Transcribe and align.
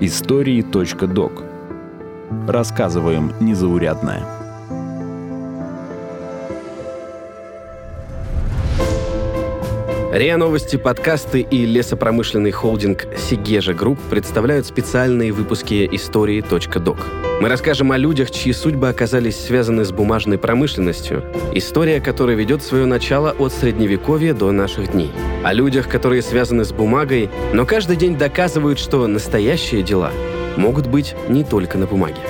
Истории.док 0.00 1.42
Рассказываем 2.48 3.34
незаурядное. 3.40 4.43
РИА 10.14 10.36
Новости, 10.36 10.76
подкасты 10.76 11.40
и 11.40 11.66
лесопромышленный 11.66 12.52
холдинг 12.52 13.08
Segezha 13.18 13.74
Group 13.74 13.98
представляют 14.10 14.64
специальные 14.64 15.32
выпуски 15.32 15.88
истории.док. 15.90 16.98
Мы 17.40 17.48
расскажем 17.48 17.90
о 17.90 17.96
людях, 17.96 18.30
чьи 18.30 18.52
судьбы 18.52 18.88
оказались 18.88 19.36
связаны 19.36 19.84
с 19.84 19.90
бумажной 19.90 20.38
промышленностью, 20.38 21.24
история 21.52 22.00
которой 22.00 22.36
ведет 22.36 22.62
свое 22.62 22.86
начало 22.86 23.32
от 23.32 23.52
Средневековья 23.52 24.34
до 24.34 24.52
наших 24.52 24.92
дней. 24.92 25.10
О 25.42 25.52
людях, 25.52 25.88
которые 25.88 26.22
связаны 26.22 26.64
с 26.64 26.70
бумагой, 26.72 27.28
но 27.52 27.66
каждый 27.66 27.96
день 27.96 28.16
доказывают, 28.16 28.78
что 28.78 29.08
настоящие 29.08 29.82
дела 29.82 30.12
могут 30.56 30.86
быть 30.86 31.16
не 31.28 31.42
только 31.42 31.76
на 31.76 31.86
бумаге. 31.86 32.20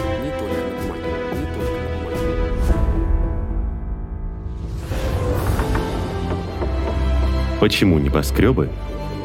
Почему 7.64 7.98
небоскребы 7.98 8.68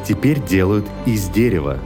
теперь 0.02 0.42
делают 0.42 0.86
из 1.04 1.28
дерева? 1.28 1.76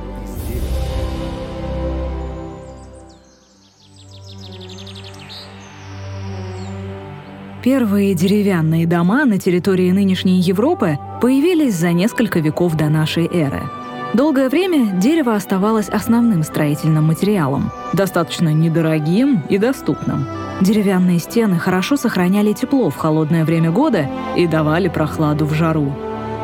Первые 7.61 8.15
деревянные 8.15 8.87
дома 8.87 9.25
на 9.25 9.41
территории 9.41 9.91
нынешней 9.91 10.39
Европы 10.39 10.97
появились 11.21 11.75
за 11.75 11.91
несколько 11.91 12.39
веков 12.39 12.77
до 12.77 12.89
нашей 12.89 13.27
эры. 13.27 13.63
Долгое 14.15 14.49
время 14.49 14.93
дерево 15.01 15.35
оставалось 15.35 15.89
основным 15.89 16.45
строительным 16.45 17.09
материалом, 17.09 17.73
достаточно 17.95 18.51
недорогим 18.51 19.43
и 19.49 19.59
доступным. 19.59 20.25
Деревянные 20.61 21.19
стены 21.19 21.59
хорошо 21.59 21.97
сохраняли 21.97 22.53
тепло 22.53 22.91
в 22.91 22.97
холодное 22.97 23.45
время 23.45 23.73
года 23.73 24.09
и 24.37 24.47
давали 24.47 24.87
прохладу 24.87 25.47
в 25.47 25.53
жару. 25.53 25.93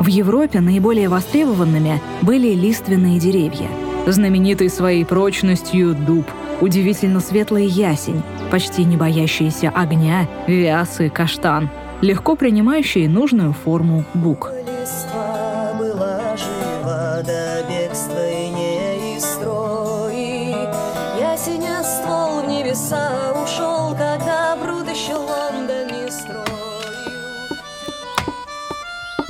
В 0.01 0.07
Европе 0.07 0.61
наиболее 0.61 1.09
востребованными 1.09 2.01
были 2.23 2.55
лиственные 2.55 3.19
деревья. 3.19 3.67
Знаменитый 4.07 4.67
своей 4.67 5.05
прочностью 5.05 5.93
дуб, 5.93 6.25
удивительно 6.59 7.19
светлый 7.19 7.67
ясень, 7.67 8.23
почти 8.49 8.83
не 8.83 8.97
боящийся 8.97 9.69
огня, 9.69 10.27
вясы, 10.47 11.11
каштан, 11.11 11.69
легко 12.01 12.35
принимающие 12.35 13.07
нужную 13.07 13.53
форму 13.53 14.03
бук. 14.15 14.51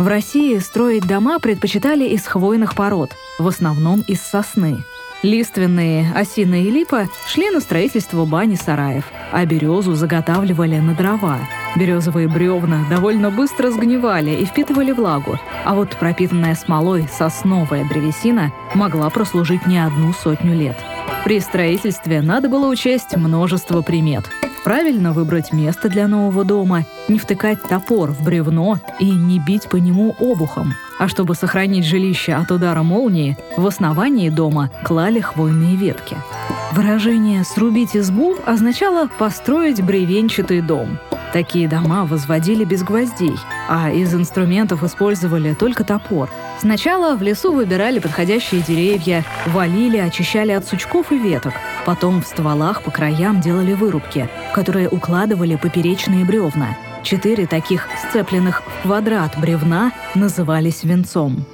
В 0.02 0.07
России 0.07 0.57
строить 0.57 1.05
дома 1.05 1.38
предпочитали 1.38 2.05
из 2.05 2.25
хвойных 2.25 2.73
пород, 2.73 3.11
в 3.38 3.47
основном 3.47 4.02
из 4.07 4.19
сосны. 4.19 4.83
Лиственные, 5.21 6.11
осина 6.16 6.55
и 6.55 6.71
липа 6.71 7.07
шли 7.27 7.52
на 7.52 7.59
строительство 7.59 8.25
бани 8.25 8.55
сараев, 8.55 9.03
а 9.31 9.45
березу 9.45 9.94
заготавливали 9.94 10.79
на 10.79 10.95
дрова. 10.95 11.38
Березовые 11.75 12.27
бревна 12.27 12.83
довольно 12.89 13.29
быстро 13.29 13.69
сгнивали 13.69 14.31
и 14.31 14.45
впитывали 14.45 14.91
влагу, 14.91 15.38
а 15.66 15.75
вот 15.75 15.95
пропитанная 15.97 16.55
смолой 16.55 17.07
сосновая 17.07 17.88
древесина 17.88 18.52
могла 18.73 19.07
прослужить 19.11 19.67
не 19.67 19.77
одну 19.77 20.13
сотню 20.13 20.55
лет. 20.55 20.77
При 21.25 21.39
строительстве 21.39 22.23
надо 22.23 22.49
было 22.49 22.66
учесть 22.66 23.16
множество 23.16 23.83
примет– 23.83 24.25
Правильно 24.63 25.11
выбрать 25.11 25.51
место 25.51 25.89
для 25.89 26.07
нового 26.07 26.45
дома, 26.45 26.85
не 27.07 27.17
втыкать 27.17 27.61
топор 27.63 28.11
в 28.11 28.23
бревно 28.23 28.77
и 28.99 29.09
не 29.09 29.39
бить 29.39 29.67
по 29.67 29.77
нему 29.77 30.16
обухом. 30.19 30.73
А 30.99 31.07
чтобы 31.07 31.33
сохранить 31.33 31.85
жилище 31.85 32.33
от 32.33 32.51
удара 32.51 32.83
молнии, 32.83 33.38
в 33.57 33.66
основании 33.66 34.29
дома 34.29 34.69
клали 34.83 35.19
хвойные 35.19 35.75
ветки. 35.75 36.16
Выражение 36.73 37.44
«срубить 37.44 37.97
избу» 37.97 38.35
означало 38.45 39.09
построить 39.17 39.83
бревенчатый 39.83 40.61
дом. 40.61 40.99
Такие 41.33 41.67
дома 41.67 42.05
возводили 42.05 42.66
без 42.66 42.83
гвоздей, 42.83 43.35
а 43.69 43.89
из 43.89 44.13
инструментов 44.13 44.83
использовали 44.83 45.53
только 45.53 45.83
топор. 45.83 46.29
Сначала 46.59 47.16
в 47.16 47.22
лесу 47.22 47.53
выбирали 47.53 47.99
подходящие 47.99 48.61
деревья, 48.61 49.23
валили, 49.47 49.97
очищали 49.97 50.51
от 50.51 50.67
сучков 50.67 51.11
и 51.11 51.17
веток. 51.17 51.53
Потом 51.85 52.22
в 52.22 52.28
стволах 52.28 52.83
по 52.83 52.91
краям 52.91 53.41
делали 53.41 53.73
вырубки, 53.73 54.29
которые 54.53 54.89
укладывали 54.89 55.56
поперечные 55.56 56.25
бревна. 56.25 56.78
Четыре 57.03 57.47
таких 57.47 57.88
сцепленных 57.97 58.62
в 58.62 58.84
квадрат 58.84 59.39
бревна 59.39 59.91
назывались 60.16 60.84
венцом. 60.84 61.45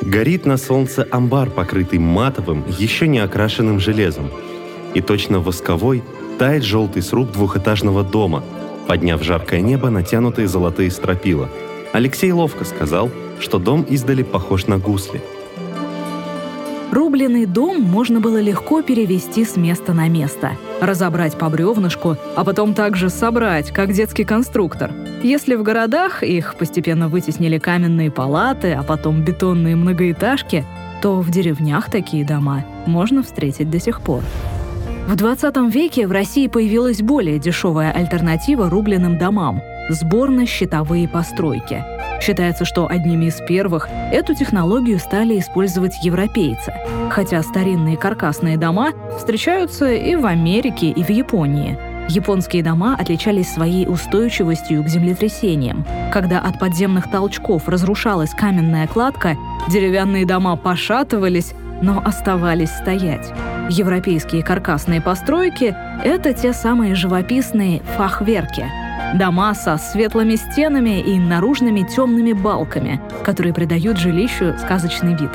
Горит 0.00 0.46
на 0.46 0.56
солнце 0.56 1.06
амбар, 1.10 1.50
покрытый 1.50 1.98
матовым, 1.98 2.64
еще 2.78 3.06
не 3.06 3.18
окрашенным 3.18 3.78
железом. 3.78 4.30
И 4.94 5.02
точно 5.02 5.40
восковой 5.40 6.02
тает 6.38 6.64
желтый 6.64 7.02
сруб 7.02 7.30
двухэтажного 7.32 8.02
дома, 8.02 8.42
подняв 8.88 9.22
жаркое 9.22 9.60
небо 9.60 9.90
натянутые 9.90 10.48
золотые 10.48 10.90
стропила. 10.90 11.48
Алексей 11.92 12.32
ловко 12.32 12.64
сказал, 12.64 13.10
что 13.38 13.58
дом 13.58 13.82
издали 13.82 14.22
похож 14.22 14.66
на 14.66 14.78
гусли– 14.78 15.20
Рубленый 16.92 17.46
дом 17.46 17.80
можно 17.82 18.20
было 18.20 18.40
легко 18.40 18.82
перевести 18.82 19.44
с 19.44 19.56
места 19.56 19.92
на 19.92 20.08
место, 20.08 20.52
разобрать 20.80 21.38
по 21.38 21.48
бревнышку, 21.48 22.16
а 22.34 22.44
потом 22.44 22.74
также 22.74 23.10
собрать, 23.10 23.70
как 23.70 23.92
детский 23.92 24.24
конструктор. 24.24 24.92
Если 25.22 25.54
в 25.54 25.62
городах 25.62 26.24
их 26.24 26.56
постепенно 26.56 27.08
вытеснили 27.08 27.58
каменные 27.58 28.10
палаты, 28.10 28.72
а 28.72 28.82
потом 28.82 29.24
бетонные 29.24 29.76
многоэтажки, 29.76 30.64
то 31.00 31.20
в 31.20 31.30
деревнях 31.30 31.90
такие 31.92 32.26
дома 32.26 32.64
можно 32.86 33.22
встретить 33.22 33.70
до 33.70 33.78
сих 33.78 34.00
пор. 34.00 34.22
В 35.06 35.14
20 35.14 35.72
веке 35.72 36.08
в 36.08 36.12
России 36.12 36.48
появилась 36.48 37.02
более 37.02 37.38
дешевая 37.38 37.92
альтернатива 37.92 38.68
рубленым 38.68 39.16
домам– 39.16 39.62
сборно-щитовые 39.90 41.08
постройки– 41.08 41.84
Считается, 42.20 42.66
что 42.66 42.86
одними 42.86 43.26
из 43.26 43.40
первых 43.40 43.88
эту 44.12 44.34
технологию 44.34 44.98
стали 44.98 45.38
использовать 45.38 46.04
европейцы, 46.04 46.74
хотя 47.10 47.42
старинные 47.42 47.96
каркасные 47.96 48.58
дома 48.58 48.92
встречаются 49.16 49.90
и 49.90 50.14
в 50.16 50.26
Америке, 50.26 50.90
и 50.90 51.02
в 51.02 51.08
Японии. 51.08 51.78
Японские 52.08 52.62
дома 52.62 52.96
отличались 52.98 53.52
своей 53.52 53.86
устойчивостью 53.86 54.82
к 54.82 54.88
землетрясениям. 54.88 55.86
Когда 56.12 56.40
от 56.40 56.58
подземных 56.58 57.10
толчков 57.10 57.68
разрушалась 57.68 58.30
каменная 58.30 58.86
кладка, 58.86 59.36
деревянные 59.68 60.26
дома 60.26 60.56
пошатывались, 60.56 61.54
но 61.82 62.02
оставались 62.04 62.70
стоять. 62.70 63.32
Европейские 63.68 64.42
каркасные 64.42 65.00
постройки— 65.00 65.76
это 66.04 66.34
те 66.34 66.52
самые 66.52 66.94
живописные 66.94 67.80
фахверки— 67.96 68.66
Дома 69.14 69.54
со 69.54 69.76
светлыми 69.76 70.36
стенами 70.36 71.00
и 71.00 71.18
наружными 71.18 71.82
темными 71.82 72.32
балками, 72.32 73.00
которые 73.24 73.52
придают 73.52 73.98
жилищу 73.98 74.54
сказочный 74.58 75.16
вид. 75.16 75.30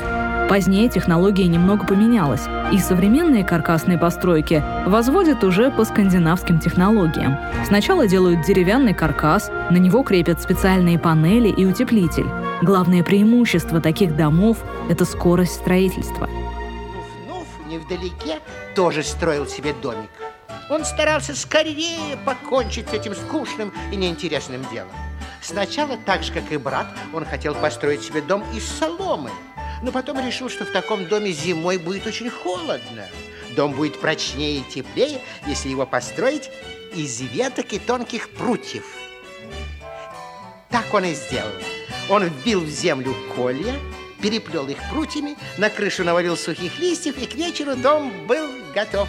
Позднее 0.48 0.88
технология 0.88 1.48
немного 1.48 1.84
поменялась, 1.84 2.42
и 2.72 2.78
современные 2.78 3.42
каркасные 3.42 3.98
постройки 3.98 4.62
возводят 4.86 5.42
уже 5.42 5.72
по 5.72 5.84
скандинавским 5.84 6.60
технологиям. 6.60 7.36
Сначала 7.66 8.06
делают 8.06 8.46
деревянный 8.46 8.94
каркас, 8.94 9.50
на 9.70 9.76
него 9.76 10.04
крепят 10.04 10.40
специальные 10.40 11.00
панели 11.00 11.48
и 11.48 11.66
утеплитель. 11.66 12.26
Главное 12.62 13.02
преимущество 13.02 13.80
таких 13.80 14.14
домов– 14.16 14.58
это 14.88 15.04
скорость 15.04 15.54
строительства. 15.54 16.28
Нуф-нуф 17.26 17.46
невдалеке 17.68 18.38
тоже 18.76 19.02
строил 19.02 19.46
себе 19.46 19.74
домик. 19.82 20.10
Он 20.70 20.84
старался 20.84 21.34
скорее 21.34 22.16
покончить 22.24 22.88
с 22.88 22.92
этим 22.92 23.16
скучным 23.16 23.72
и 23.92 23.96
неинтересным 23.96 24.64
делом. 24.72 24.92
Сначала, 25.42 25.96
так 25.96 26.22
же, 26.22 26.32
как 26.32 26.50
и 26.52 26.56
брат, 26.56 26.86
он 27.12 27.24
хотел 27.24 27.54
построить 27.54 28.02
себе 28.02 28.20
дом 28.20 28.44
из 28.54 28.64
соломы, 28.64 29.30
но 29.82 29.92
потом 29.92 30.24
решил, 30.24 30.48
что 30.48 30.64
в 30.64 30.70
таком 30.70 31.06
доме 31.06 31.32
зимой 31.32 31.78
будет 31.78 32.06
очень 32.06 32.30
холодно. 32.30 33.06
Дом 33.54 33.72
будет 33.72 34.00
прочнее 34.00 34.58
и 34.58 34.62
теплее, 34.62 35.20
если 35.46 35.68
его 35.68 35.86
построить 35.86 36.50
из 36.94 37.20
веток 37.20 37.72
и 37.72 37.78
тонких 37.78 38.30
прутьев. 38.30 38.84
Так 40.70 40.92
он 40.92 41.04
и 41.04 41.14
сделал. 41.14 41.52
Он 42.08 42.24
вбил 42.24 42.60
в 42.60 42.68
землю 42.68 43.14
колья, 43.34 43.74
переплел 44.20 44.68
их 44.68 44.78
прутьями, 44.90 45.36
на 45.58 45.70
крышу 45.70 46.04
навалил 46.04 46.36
сухих 46.36 46.78
листьев, 46.78 47.18
и 47.18 47.26
к 47.26 47.34
вечеру 47.34 47.76
дом 47.76 48.26
был 48.26 48.48
готов. 48.74 49.08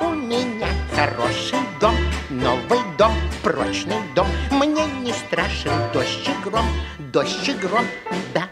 У 0.00 0.10
меня 0.10 0.68
хороший 0.94 1.58
дом, 1.80 1.94
новый 2.28 2.80
дом, 2.98 3.14
прочный 3.42 3.96
дом. 4.14 4.26
Мне 4.50 4.86
не 5.02 5.12
страшен 5.12 5.72
дождь 5.92 6.28
и 6.28 6.42
гром, 6.42 6.66
дождь 6.98 7.48
и 7.48 7.52
гром, 7.52 7.86
да. 8.34 8.48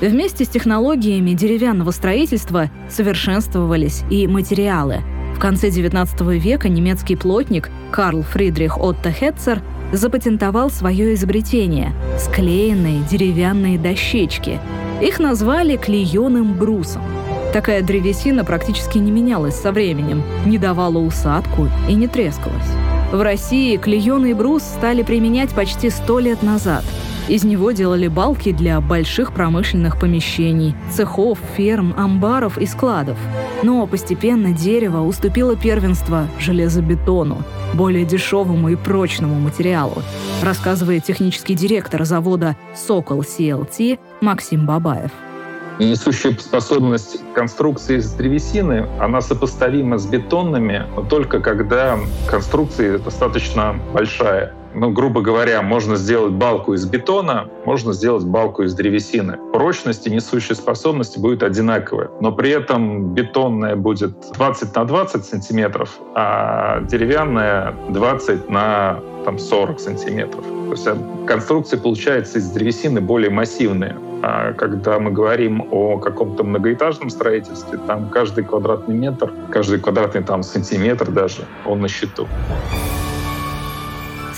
Вместе 0.00 0.44
с 0.44 0.48
технологиями 0.48 1.32
деревянного 1.32 1.90
строительства 1.90 2.70
совершенствовались 2.88 4.04
и 4.10 4.28
материалы. 4.28 5.02
В 5.34 5.40
конце 5.40 5.70
XIX 5.70 6.38
века 6.38 6.68
немецкий 6.68 7.16
плотник 7.16 7.68
Карл 7.90 8.22
Фридрих 8.22 8.78
Отто 8.78 9.10
Хетцер 9.10 9.60
запатентовал 9.92 10.70
свое 10.70 11.14
изобретение– 11.14 11.92
склеенные 12.18 13.02
деревянные 13.10 13.76
дощечки. 13.76 14.60
Их 15.02 15.18
назвали 15.18 15.76
клееным 15.76 16.54
брусом. 16.54 17.02
Такая 17.52 17.82
древесина 17.82 18.44
практически 18.44 18.98
не 18.98 19.10
менялась 19.10 19.56
со 19.56 19.72
временем, 19.72 20.22
не 20.46 20.58
давала 20.58 20.98
усадку 20.98 21.68
и 21.88 21.94
не 21.94 22.06
трескалась. 22.06 22.70
В 23.10 23.20
России 23.20 23.76
клееный 23.76 24.34
брус 24.34 24.62
стали 24.62 25.02
применять 25.02 25.50
почти 25.50 25.90
сто 25.90 26.20
лет 26.20 26.42
назад– 26.44 26.84
из 27.28 27.44
него 27.44 27.72
делали 27.72 28.08
балки 28.08 28.52
для 28.52 28.80
больших 28.80 29.32
промышленных 29.32 30.00
помещений, 30.00 30.74
цехов, 30.90 31.38
ферм, 31.56 31.94
амбаров 31.96 32.58
и 32.58 32.66
складов. 32.66 33.18
Но 33.62 33.86
постепенно 33.86 34.52
дерево 34.52 35.02
уступило 35.02 35.54
первенство 35.54 36.26
железобетону, 36.38 37.42
более 37.74 38.04
дешевому 38.04 38.70
и 38.70 38.76
прочному 38.76 39.34
материалу, 39.34 40.02
рассказывает 40.42 41.04
технический 41.04 41.54
директор 41.54 42.04
завода 42.04 42.56
«Сокол 42.74 43.20
CLT» 43.20 43.98
Максим 44.20 44.66
Бабаев. 44.66 45.10
Несущая 45.78 46.32
способность 46.32 47.20
конструкции 47.34 47.98
из 47.98 48.10
древесины, 48.12 48.88
она 48.98 49.20
сопоставима 49.20 49.98
с 49.98 50.06
бетонными, 50.06 50.84
но 50.96 51.02
только 51.02 51.38
когда 51.38 51.98
конструкция 52.26 52.98
достаточно 52.98 53.78
большая 53.92 54.54
ну, 54.78 54.90
грубо 54.90 55.20
говоря, 55.20 55.60
можно 55.62 55.96
сделать 55.96 56.32
балку 56.32 56.74
из 56.74 56.86
бетона, 56.86 57.48
можно 57.64 57.92
сделать 57.92 58.24
балку 58.24 58.62
из 58.62 58.74
древесины. 58.74 59.38
Прочность 59.52 60.06
и 60.06 60.10
несущая 60.10 60.54
способность 60.54 61.18
будет 61.18 61.42
одинаковая, 61.42 62.10
но 62.20 62.32
при 62.32 62.50
этом 62.50 63.14
бетонная 63.14 63.76
будет 63.76 64.14
20 64.34 64.74
на 64.76 64.84
20 64.84 65.24
сантиметров, 65.24 65.98
а 66.14 66.80
деревянная 66.82 67.74
20 67.88 68.48
на 68.48 69.00
там, 69.24 69.38
40 69.38 69.80
сантиметров. 69.80 70.44
То 70.44 70.72
есть 70.72 70.86
а 70.86 70.96
конструкция 71.26 71.80
получается 71.80 72.38
из 72.38 72.48
древесины 72.50 73.00
более 73.00 73.30
массивная. 73.30 73.96
А 74.22 74.52
когда 74.52 74.98
мы 74.98 75.10
говорим 75.10 75.66
о 75.70 75.98
каком-то 75.98 76.44
многоэтажном 76.44 77.10
строительстве, 77.10 77.78
там 77.86 78.10
каждый 78.10 78.44
квадратный 78.44 78.96
метр, 78.96 79.30
каждый 79.50 79.80
квадратный 79.80 80.22
там 80.22 80.42
сантиметр 80.42 81.10
даже, 81.10 81.42
он 81.64 81.80
на 81.80 81.88
счету. 81.88 82.26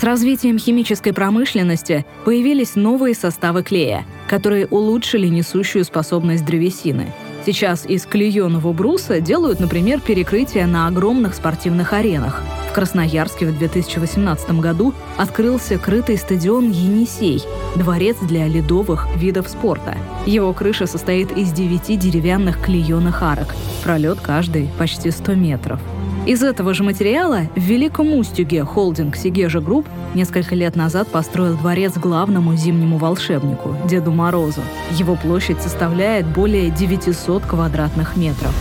С 0.01 0.03
развитием 0.03 0.57
химической 0.57 1.13
промышленности 1.13 2.07
появились 2.25 2.73
новые 2.73 3.13
составы 3.13 3.61
клея, 3.61 4.03
которые 4.27 4.65
улучшили 4.65 5.27
несущую 5.27 5.85
способность 5.85 6.43
древесины. 6.43 7.13
Сейчас 7.45 7.85
из 7.85 8.07
клееного 8.07 8.73
бруса 8.73 9.21
делают, 9.21 9.59
например, 9.59 9.99
перекрытия 9.99 10.65
на 10.65 10.87
огромных 10.87 11.35
спортивных 11.35 11.93
аренах. 11.93 12.41
В 12.71 12.73
Красноярске 12.73 13.45
в 13.45 13.55
2018 13.59 14.59
году 14.59 14.95
открылся 15.17 15.77
крытый 15.77 16.17
стадион 16.17 16.71
«Енисей»– 16.71 17.43
дворец 17.75 18.17
для 18.23 18.47
ледовых 18.47 19.07
видов 19.17 19.47
спорта. 19.47 19.99
Его 20.25 20.51
крыша 20.53 20.87
состоит 20.87 21.31
из 21.37 21.51
девяти 21.51 21.95
деревянных 21.95 22.59
клееных 22.59 23.21
арок. 23.21 23.53
Пролет 23.83 24.19
каждый 24.19 24.67
почти 24.79 25.11
100 25.11 25.35
метров. 25.35 25.79
Из 26.27 26.43
этого 26.43 26.75
же 26.75 26.83
материала 26.83 27.47
в 27.55 27.59
Великом 27.59 28.13
Устюге 28.13 28.63
холдинг 28.63 29.15
Segezha 29.15 29.59
Group 29.59 29.87
несколько 30.13 30.53
лет 30.53 30.75
назад 30.75 31.07
построил 31.07 31.57
дворец 31.57 31.97
главному 31.97 32.55
зимнему 32.55 32.99
волшебнику– 32.99 33.75
Деду 33.89 34.11
Морозу. 34.11 34.61
Его 34.91 35.15
площадь 35.15 35.61
составляет 35.61 36.27
более 36.27 36.69
900 36.69 37.43
квадратных 37.43 38.17
метров. 38.17 38.53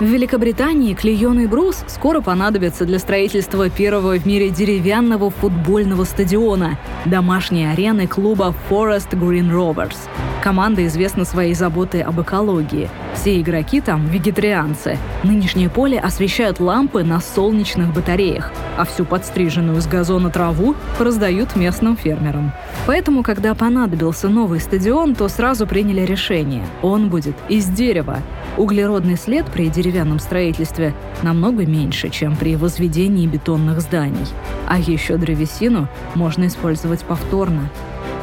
В 0.00 0.02
Великобритании 0.02 0.92
клееный 0.92 1.46
брус 1.46 1.84
скоро 1.86 2.20
понадобится 2.20 2.84
для 2.84 2.98
строительства 2.98 3.70
первого 3.70 4.18
в 4.18 4.26
мире 4.26 4.50
деревянного 4.50 5.30
футбольного 5.30 6.02
стадиона– 6.02 6.80
домашней 7.04 7.66
арены 7.66 8.08
клуба 8.08 8.52
Forest 8.68 9.10
Green 9.10 9.52
Rovers– 9.52 9.96
Команда 10.44 10.86
известна 10.86 11.24
своей 11.24 11.54
заботой 11.54 12.02
об 12.02 12.20
экологии. 12.20 12.90
Все 13.14 13.40
игроки 13.40 13.80
там– 13.80 14.06
вегетарианцы. 14.10 14.98
Нынешнее 15.22 15.70
поле 15.70 15.98
освещают 15.98 16.60
лампы 16.60 17.02
на 17.02 17.20
солнечных 17.20 17.94
батареях, 17.94 18.52
а 18.76 18.84
всю 18.84 19.06
подстриженную 19.06 19.80
с 19.80 19.86
газона 19.86 20.28
траву 20.28 20.74
раздают 21.00 21.56
местным 21.56 21.96
фермерам. 21.96 22.52
Поэтому, 22.86 23.22
когда 23.22 23.54
понадобился 23.54 24.28
новый 24.28 24.60
стадион, 24.60 25.14
то 25.14 25.28
сразу 25.28 25.66
приняли 25.66 26.02
решение– 26.02 26.66
он 26.82 27.08
будет 27.08 27.36
из 27.48 27.64
дерева. 27.64 28.18
Углеродный 28.56 29.16
след 29.16 29.46
при 29.46 29.68
деревянном 29.68 30.20
строительстве 30.20 30.94
намного 31.22 31.66
меньше, 31.66 32.08
чем 32.08 32.36
при 32.36 32.54
возведении 32.54 33.26
бетонных 33.26 33.80
зданий. 33.80 34.26
А 34.68 34.78
еще 34.78 35.16
древесину 35.16 35.88
можно 36.14 36.46
использовать 36.46 37.02
повторно. 37.02 37.68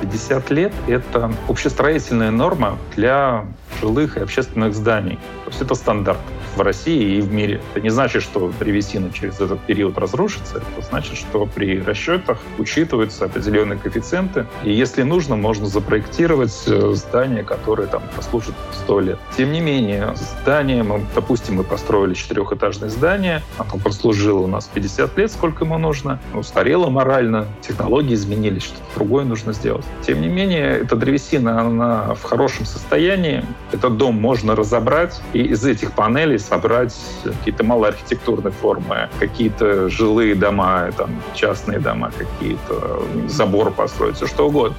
50 0.01 0.49
лет— 0.51 0.73
это 0.87 1.33
общестроительная 1.49 2.31
норма 2.31 2.77
для 2.95 3.45
жилых 3.81 4.15
и 4.15 4.21
общественных 4.21 4.73
зданий. 4.73 5.19
То 5.43 5.51
есть 5.51 5.61
это 5.61 5.75
стандарт 5.75 6.19
в 6.56 6.62
России 6.62 7.18
и 7.18 7.21
в 7.21 7.31
мире. 7.31 7.62
Это 7.71 7.81
не 7.81 7.89
значит, 7.89 8.24
что 8.24 8.51
древесина 8.59 9.12
через 9.12 9.39
этот 9.39 9.59
период 9.62 9.98
разрушится. 9.98 10.57
Это 10.57 10.86
значит, 10.88 11.18
что 11.18 11.45
при 11.45 11.81
расчетах 11.81 12.39
учитываются 12.57 13.25
определенные 13.25 13.77
коэффициенты. 13.77 14.45
И 14.63 14.71
если 14.71 15.03
нужно, 15.03 15.36
можно 15.36 15.65
запроектировать 15.65 16.63
э, 16.68 16.94
здание, 16.95 17.44
которое 17.44 17.88
там 17.88 18.03
послужит 18.15 18.56
100 18.83 19.00
лет. 19.01 19.19
Тем 19.38 19.51
не 19.51 19.62
менее, 19.62 20.13
здание, 20.15 20.83
мы, 20.83 21.06
допустим, 21.15 21.56
мы 21.56 21.63
построили 21.63 22.13
четырехэтажное 22.13 22.89
здание, 22.89 23.42
оно 23.57 23.77
прослужило 23.77 24.39
у 24.39 24.48
нас 24.48 24.69
50 24.74 25.18
лет, 25.18 25.31
сколько 25.31 25.65
ему 25.65 25.77
нужно, 25.77 26.19
устарело 26.33 26.89
морально, 26.89 27.48
технологии 27.62 28.13
изменились, 28.13 28.63
что-то 28.63 28.83
другое 28.95 29.25
нужно 29.25 29.53
сделать. 29.53 29.86
Тем 30.06 30.21
не 30.21 30.27
менее, 30.27 30.80
эта 30.80 30.95
древесина, 30.95 31.62
она 31.62 32.13
в 32.15 32.24
хорошем 32.24 32.65
состоянии, 32.65 33.45
этот 33.71 33.98
дом 33.98 34.15
можно 34.15 34.56
разобрать, 34.56 35.21
и 35.33 35.39
из 35.39 35.65
этих 35.65 35.94
панелей 35.94 36.39
собрать 36.41 36.95
какие-то 37.23 37.63
малоархитектурные 37.63 38.51
формы, 38.51 39.09
какие-то 39.19 39.89
жилые 39.89 40.35
дома, 40.35 40.91
там, 40.97 41.09
частные 41.33 41.79
дома 41.79 42.11
какие-то, 42.17 43.03
забор 43.27 43.71
построить, 43.71 44.15
все 44.17 44.27
что 44.27 44.47
угодно. 44.47 44.75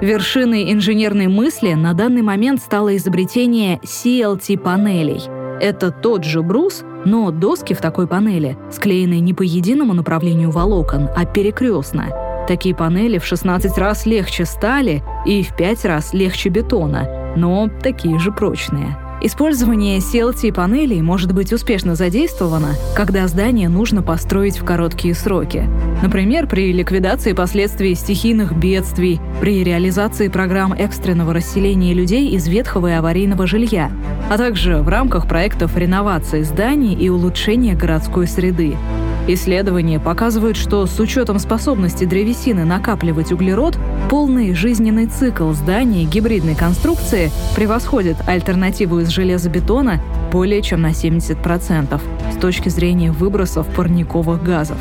Вершиной 0.00 0.72
инженерной 0.72 1.26
мысли 1.26 1.74
на 1.74 1.92
данный 1.92 2.22
момент 2.22 2.62
стало 2.62 2.96
изобретение 2.96 3.78
CLT-панелей. 3.82 5.22
Это 5.60 5.90
тот 5.90 6.24
же 6.24 6.40
брус, 6.40 6.84
но 7.04 7.30
доски 7.30 7.74
в 7.74 7.82
такой 7.82 8.06
панели 8.06 8.56
склеены 8.72 9.20
не 9.20 9.34
по 9.34 9.42
единому 9.42 9.92
направлению 9.92 10.50
волокон, 10.50 11.10
а 11.14 11.26
перекрестно. 11.26 12.08
Такие 12.48 12.74
панели 12.74 13.18
в 13.18 13.26
16 13.26 13.76
раз 13.76 14.06
легче 14.06 14.46
стали 14.46 15.02
и 15.26 15.42
в 15.42 15.54
5 15.54 15.84
раз 15.84 16.14
легче 16.14 16.48
бетона, 16.48 17.06
но 17.36 17.68
такие 17.82 18.18
же 18.18 18.32
прочные. 18.32 18.96
Использование 19.22 19.98
CLT-панелей 19.98 21.02
может 21.02 21.34
быть 21.34 21.52
успешно 21.52 21.94
задействовано, 21.94 22.70
когда 22.96 23.28
здание 23.28 23.68
нужно 23.68 24.02
построить 24.02 24.58
в 24.58 24.64
короткие 24.64 25.14
сроки. 25.14 25.68
Например, 26.02 26.46
при 26.46 26.72
ликвидации 26.72 27.34
последствий 27.34 27.94
стихийных 27.94 28.56
бедствий, 28.56 29.20
при 29.42 29.62
реализации 29.62 30.28
программ 30.28 30.72
экстренного 30.72 31.34
расселения 31.34 31.92
людей 31.92 32.30
из 32.30 32.48
ветхого 32.48 32.86
и 32.86 32.92
аварийного 32.92 33.46
жилья, 33.46 33.90
а 34.30 34.38
также 34.38 34.78
в 34.78 34.88
рамках 34.88 35.28
проектов 35.28 35.76
реновации 35.76 36.42
зданий 36.42 36.94
и 36.94 37.10
улучшения 37.10 37.74
городской 37.74 38.26
среды. 38.26 38.74
Исследования 39.32 40.00
показывают, 40.00 40.56
что 40.56 40.86
с 40.86 40.98
учетом 40.98 41.38
способности 41.38 42.04
древесины 42.04 42.64
накапливать 42.64 43.30
углерод, 43.30 43.78
полный 44.08 44.54
жизненный 44.54 45.06
цикл 45.06 45.52
здания 45.52 46.02
гибридной 46.02 46.56
конструкции 46.56 47.30
превосходит 47.54 48.16
альтернативу 48.26 48.98
из 48.98 49.08
железобетона 49.10 50.00
более 50.30 50.62
чем 50.62 50.82
на 50.82 50.90
70% 50.90 52.00
с 52.32 52.36
точки 52.36 52.68
зрения 52.68 53.12
выбросов 53.12 53.66
парниковых 53.68 54.42
газов. 54.42 54.78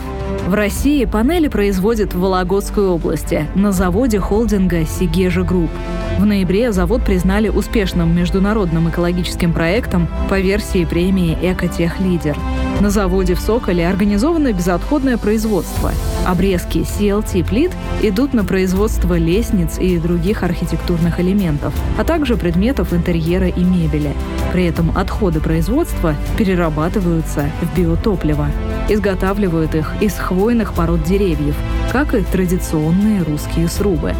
В 0.48 0.54
России 0.54 1.06
панели 1.06 1.48
производят 1.48 2.14
в 2.14 2.20
Вологодской 2.20 2.88
области 2.88 3.46
на 3.56 3.72
заводе 3.72 4.20
холдинга 4.20 4.86
«Segezha 4.86 5.44
Group». 5.44 5.70
В 6.18 6.26
ноябре 6.26 6.72
завод 6.72 7.04
признали 7.04 7.50
успешным 7.50 8.16
международным 8.16 8.90
экологическим 8.90 9.54
проектом 9.54 10.08
по 10.30 10.40
версии 10.40 10.86
премии 10.86 11.38
«Экотех 11.42 12.00
Лидер». 12.00 12.36
На 12.80 12.90
заводе 12.90 13.36
в 13.36 13.40
Соколе 13.40 13.88
организовано 13.88 14.54
безотходное 14.54 15.18
производство. 15.18 15.92
Обрезки 16.26 16.80
CLT 16.80 17.48
плит 17.48 17.72
идут 18.02 18.34
на 18.34 18.44
производство 18.44 19.18
лестниц 19.18 19.78
и 19.78 19.98
других 19.98 20.44
архитектурных 20.44 21.20
элементов, 21.20 21.74
а 21.98 22.04
также 22.04 22.38
предметов 22.38 22.94
интерьера 22.94 23.48
и 23.48 23.64
мебели. 23.64 24.14
При 24.54 24.66
этом 24.66 24.98
отходы 24.98 25.39
производства 25.40 26.16
перерабатываются 26.38 27.50
в 27.62 27.78
биотопливо. 27.78 28.48
Изготавливают 28.90 29.76
их 29.76 29.94
из 30.02 30.14
хвойных 30.16 30.74
пород 30.74 31.04
деревьев, 31.04 31.56
как 31.92 32.14
и 32.14 32.24
традиционные 32.24 33.24
русские 33.24 33.68
срубы. 33.68 34.14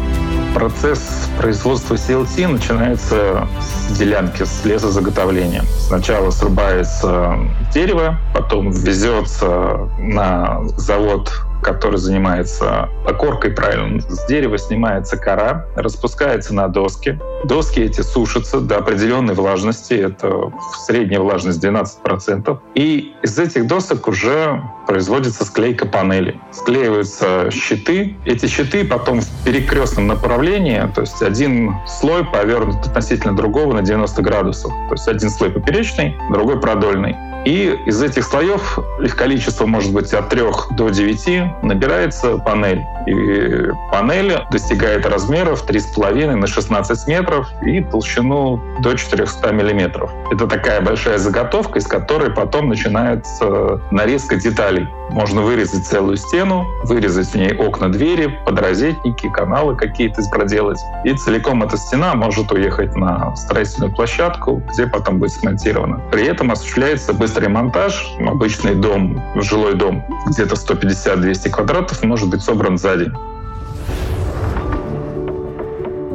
Процесс 0.54 1.28
производства 1.38 1.94
CLT 1.94 2.48
начинается 2.48 3.48
с 3.60 3.96
делянки, 3.96 4.44
с 4.44 4.64
лесозаготовления. 4.64 5.62
Сначала 5.78 6.30
срубается 6.30 7.36
дерево, 7.72 8.18
потом 8.34 8.72
везется 8.72 9.88
на 9.98 10.60
завод 10.76 11.30
который 11.62 11.98
занимается 11.98 12.88
окоркой, 13.06 13.52
правильно, 13.52 14.00
с 14.00 14.26
дерева 14.26 14.58
снимается 14.58 15.16
кора, 15.16 15.66
распускается 15.76 16.54
на 16.54 16.68
доски. 16.68 17.18
Доски 17.44 17.80
эти 17.80 18.02
сушатся 18.02 18.60
до 18.60 18.78
определенной 18.78 19.34
влажности, 19.34 19.94
это 19.94 20.52
средняя 20.86 21.20
влажность 21.20 21.64
12%. 21.64 22.58
И 22.74 23.14
из 23.22 23.38
этих 23.38 23.66
досок 23.66 24.08
уже 24.08 24.62
производится 24.86 25.44
склейка 25.44 25.86
панели. 25.86 26.40
Склеиваются 26.52 27.50
щиты. 27.50 28.16
Эти 28.24 28.46
щиты 28.46 28.84
потом 28.84 29.20
в 29.20 29.44
перекрестном 29.44 30.06
направлении, 30.06 30.82
то 30.94 31.02
есть 31.02 31.22
один 31.22 31.74
слой 31.86 32.24
повернут 32.24 32.86
относительно 32.86 33.36
другого 33.36 33.72
на 33.74 33.82
90 33.82 34.22
градусов. 34.22 34.70
То 34.88 34.94
есть 34.94 35.08
один 35.08 35.30
слой 35.30 35.50
поперечный, 35.50 36.16
другой 36.30 36.60
продольный. 36.60 37.16
И 37.44 37.74
из 37.86 38.02
этих 38.02 38.24
слоев, 38.24 38.78
их 39.02 39.16
количество 39.16 39.66
может 39.66 39.92
быть 39.92 40.12
от 40.12 40.28
3 40.28 40.42
до 40.72 40.88
9, 40.90 41.62
набирается 41.62 42.36
панель. 42.38 42.82
И 43.06 43.68
панель 43.90 44.38
достигает 44.50 45.06
размеров 45.06 45.64
3,5 45.66 46.34
на 46.34 46.46
16 46.46 47.08
метров 47.08 47.48
и 47.62 47.82
толщину 47.82 48.60
до 48.80 48.94
400 48.94 49.52
миллиметров. 49.52 50.10
Это 50.30 50.46
такая 50.46 50.82
большая 50.82 51.18
заготовка, 51.18 51.78
из 51.78 51.86
которой 51.86 52.30
потом 52.30 52.68
начинается 52.68 53.80
нарезка 53.90 54.36
деталей. 54.36 54.86
Можно 55.10 55.40
вырезать 55.40 55.84
целую 55.86 56.16
стену, 56.18 56.64
вырезать 56.84 57.28
в 57.28 57.34
ней 57.34 57.52
окна, 57.56 57.90
двери, 57.90 58.38
подрозетники, 58.44 59.28
каналы 59.30 59.76
какие-то 59.76 60.20
проделать. 60.30 60.78
И 61.04 61.14
целиком 61.14 61.62
эта 61.62 61.76
стена 61.76 62.14
может 62.14 62.52
уехать 62.52 62.94
на 62.94 63.34
строительную 63.34 63.92
площадку, 63.92 64.62
где 64.72 64.86
потом 64.86 65.18
будет 65.18 65.32
смонтирована. 65.32 66.00
При 66.12 66.26
этом 66.26 66.52
осуществляется 66.52 67.12
быстрый 67.12 67.29
монтаж. 67.38 68.06
Обычный 68.26 68.74
дом, 68.74 69.22
жилой 69.36 69.74
дом, 69.74 70.04
где-то 70.26 70.54
150-200 70.54 71.50
квадратов, 71.50 72.02
может 72.02 72.28
быть 72.28 72.42
собран 72.42 72.78
за 72.78 72.96
день. 72.96 73.12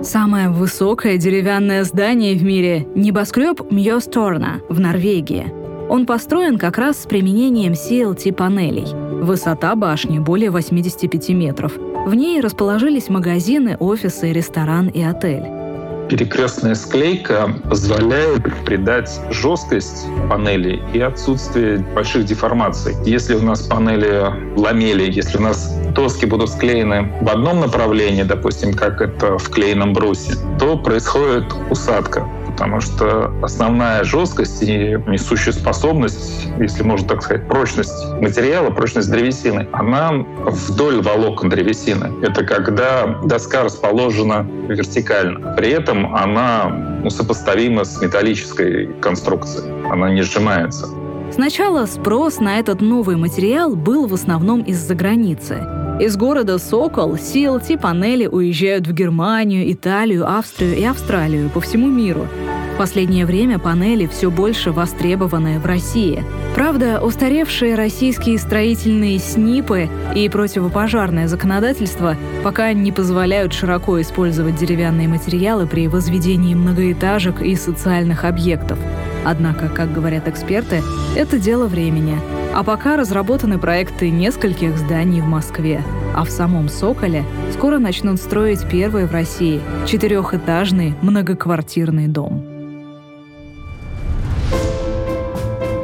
Самое 0.04 0.50
высокое 0.50 1.18
деревянное 1.18 1.84
здание 1.84 2.36
в 2.36 2.44
мире– 2.44 2.86
небоскреб 2.96 3.72
Мьосторна 3.72 4.62
в 4.70 4.80
Норвегии. 4.80 5.52
Он 5.90 6.06
построен 6.06 6.60
как 6.60 6.78
раз 6.78 7.02
с 7.02 7.06
применением 7.08 7.74
CLT-панелей. 7.74 8.86
Высота 9.24 9.76
башни 9.76 10.20
более 10.20 10.52
85 10.52 11.30
метров. 11.30 11.74
В 12.06 12.14
ней 12.14 12.40
расположились 12.40 13.10
магазины, 13.10 13.78
офисы, 13.80 14.32
ресторан 14.32 14.90
и 14.90 15.02
отель. 15.02 15.65
Перекрестная 16.10 16.76
склейка 16.76 17.50
позволяет 17.68 18.44
придать 18.64 19.10
жесткость 19.32 20.06
панели 20.30 20.82
и 20.94 21.00
отсутствие 21.00 21.80
больших 21.80 22.26
деформаций. 22.26 22.96
Если 23.06 23.34
у 23.34 23.42
нас 23.42 23.62
панели 23.62 24.26
ламели, 24.56 25.12
если 25.12 25.38
у 25.38 25.42
нас 25.42 25.76
доски 25.96 26.26
будут 26.26 26.50
склеены 26.50 27.12
в 27.22 27.30
одном 27.30 27.60
направлении, 27.62 28.24
допустим, 28.24 28.74
как 28.74 29.02
это 29.02 29.38
в 29.40 29.50
клееном 29.50 29.94
брусе, 29.94 30.36
то 30.60 30.78
происходит 30.78 31.46
усадка 31.72 32.28
потому 32.56 32.80
что 32.80 33.34
основная 33.42 34.06
жесткость 34.06 34.64
и 34.64 34.98
несущая 35.08 35.52
способность, 35.52 36.48
если 36.58 36.84
можно 36.84 37.06
так 37.06 37.22
сказать, 37.22 37.46
прочность 37.50 37.92
материала, 38.22 38.70
прочность 38.70 39.12
древесины, 39.12 39.68
она 39.74 40.12
вдоль 40.46 41.02
волокон 41.02 41.50
древесины. 41.50 42.14
Это 42.24 42.46
когда 42.46 43.08
доска 43.26 43.64
расположена 43.64 44.48
вертикально. 44.70 45.54
При 45.56 45.70
этом 45.70 46.16
она 46.16 47.00
ну, 47.04 47.10
сопоставима 47.10 47.84
с 47.84 48.02
металлической 48.02 48.88
конструкцией. 49.02 49.70
Она 49.92 50.14
не 50.14 50.22
сжимается. 50.22 50.88
Сначала 51.34 51.86
спрос 51.88 52.40
на 52.40 52.60
этот 52.60 52.80
новый 52.80 53.18
материал 53.18 53.76
был 53.76 54.08
в 54.08 54.14
основном 54.14 54.62
из-за 54.62 54.96
границы. 54.96 55.68
Из 56.00 56.18
города 56.18 56.58
Сокол 56.58 57.16
CLT-панели 57.16 58.28
уезжают 58.28 58.86
в 58.86 58.94
Германию, 58.94 59.72
Италию, 59.72 60.30
Австрию 60.30 60.78
и 60.78 60.84
Австралию 60.84 61.50
по 61.50 61.62
всему 61.62 61.88
миру. 61.88 62.28
В 62.76 62.78
последнее 62.78 63.26
время 63.26 63.58
панели 63.58 64.06
все 64.06 64.30
больше 64.30 64.74
востребованы 64.74 65.60
в 65.60 65.66
России. 65.66 66.26
Правда, 66.56 67.00
устаревшие 67.02 67.74
российские 67.76 68.38
строительные 68.38 69.18
СНИПы 69.18 69.90
и 70.14 70.28
противопожарное 70.28 71.30
законодательство 71.30 72.18
пока 72.44 72.74
не 72.74 72.92
позволяют 72.92 73.54
широко 73.54 74.02
использовать 74.02 74.58
деревянные 74.58 75.08
материалы 75.08 75.68
при 75.68 75.88
возведении 75.88 76.54
многоэтажек 76.54 77.42
и 77.42 77.56
социальных 77.56 78.26
объектов. 78.26 78.78
Однако, 79.24 79.70
как 79.70 79.94
говорят 79.94 80.28
эксперты, 80.28 80.84
это 81.16 81.40
дело 81.40 81.68
времени– 81.68 82.20
а 82.56 82.64
пока 82.64 82.96
разработаны 82.96 83.60
проекты 83.60 84.10
нескольких 84.10 84.78
зданий 84.78 85.20
в 85.20 85.26
Москве. 85.26 85.84
А 86.16 86.24
в 86.24 86.30
самом 86.30 86.70
Соколе 86.70 87.26
скоро 87.52 87.80
начнут 87.80 88.18
строить 88.18 88.66
первый 88.70 89.08
в 89.08 89.12
России 89.12 89.60
четырехэтажный 89.86 90.96
многоквартирный 91.02 92.08
дом. 92.08 92.45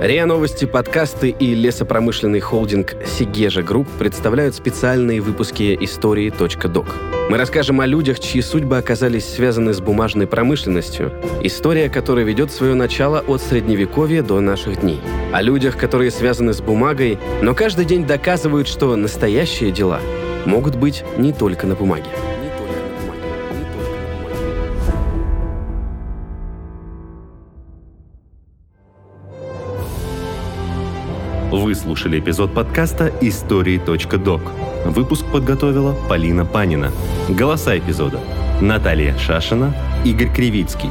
РИА 0.02 0.26
Новости, 0.26 0.66
подкасты 0.66 1.30
и 1.30 1.54
лесопромышленный 1.54 2.40
холдинг 2.40 2.96
«Segezha 3.06 3.62
Group» 3.62 3.88
представляют 4.00 4.56
специальные 4.56 5.22
выпуски 5.22 5.78
истории.док. 5.80 6.88
Мы 7.30 7.38
расскажем 7.38 7.82
о 7.82 7.86
людях, 7.86 8.20
чьи 8.20 8.42
судьбы 8.42 8.80
оказались 8.80 9.32
связаны 9.32 9.76
с 9.76 9.80
бумажной 9.80 10.26
промышленностью, 10.26 11.14
история 11.44 11.88
которой 11.88 12.26
ведет 12.26 12.52
свое 12.52 12.74
начало 12.74 13.20
от 13.20 13.44
Средневековья 13.44 14.24
до 14.24 14.40
наших 14.40 14.82
дней. 14.82 15.00
О 15.32 15.44
людях, 15.44 15.78
которые 15.78 16.10
связаны 16.10 16.54
с 16.54 16.62
бумагой, 16.62 17.20
но 17.44 17.54
каждый 17.54 17.86
день 17.86 18.08
доказывают, 18.08 18.68
что 18.68 18.96
настоящие 18.96 19.70
дела 19.70 20.00
могут 20.48 20.78
быть 20.78 21.04
не 21.20 21.32
только 21.32 21.68
на 21.68 21.76
бумаге. 21.76 22.10
Вы 31.52 31.76
слушали 31.76 32.18
эпизод 32.18 32.54
подкаста 32.54 33.12
«Истории.док». 33.20 34.42
Выпуск 34.86 35.26
подготовила 35.26 35.94
Полина 36.08 36.46
Панина. 36.46 36.94
Голоса 37.28 37.78
эпизода– 37.78 38.22
Наталья 38.62 39.18
Шашина, 39.18 39.76
Игорь 40.06 40.32
Кривицкий. 40.34 40.90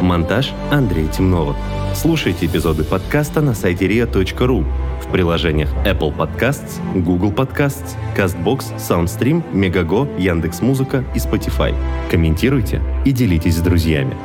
Монтаж 0.00 0.54
Андрей 0.70 1.08
Темнова. 1.08 1.54
Слушайте 1.94 2.46
эпизоды 2.46 2.84
подкаста 2.84 3.42
на 3.42 3.52
сайте 3.52 3.86
ria.ru 3.86 4.64
в 5.02 5.12
приложениях 5.12 5.68
Apple 5.84 6.16
Podcasts, 6.16 6.80
Google 6.94 7.30
Podcasts, 7.30 7.94
CastBox, 8.16 8.78
SoundStream, 8.78 9.42
Megago, 9.52 10.08
Яндекс.Музыка 10.18 11.04
и 11.14 11.18
Spotify. 11.18 11.74
Комментируйте 12.10 12.80
и 13.04 13.12
делитесь 13.12 13.56
с 13.56 13.60
друзьями. 13.60 14.16